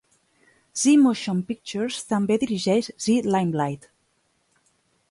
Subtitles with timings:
[0.83, 3.89] Zee Motion Pictures també dirigeix Zee Limelight.